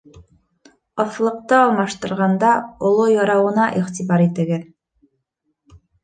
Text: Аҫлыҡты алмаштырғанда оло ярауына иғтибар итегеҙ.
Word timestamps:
Аҫлыҡты 1.01 1.57
алмаштырғанда 1.57 2.53
оло 2.89 3.05
ярауына 3.11 3.67
иғтибар 3.81 4.23
итегеҙ. 4.25 4.65